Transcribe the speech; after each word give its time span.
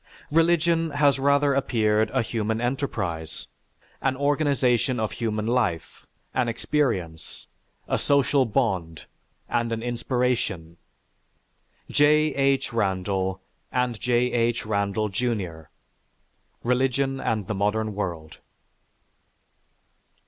Religion 0.31 0.89
has 0.89 1.19
rather 1.19 1.53
appeared 1.53 2.09
a 2.09 2.23
human 2.23 2.59
enterprise, 2.59 3.45
an 4.01 4.15
organization 4.15 4.99
of 4.99 5.11
human 5.11 5.45
life, 5.45 6.07
an 6.33 6.49
experience, 6.49 7.45
a 7.87 7.99
social 7.99 8.43
bond, 8.43 9.05
and 9.47 9.71
an 9.71 9.83
inspiration." 9.83 10.75
(_J. 11.87 12.33
H. 12.35 12.73
Randall 12.73 13.43
and 13.71 13.99
J. 13.99 14.31
H. 14.31 14.65
Randall, 14.65 15.09
Jr.: 15.09 15.65
"Religion 16.63 17.19
and 17.19 17.45
the 17.45 17.53
Modern 17.53 17.93
World." 17.93 18.39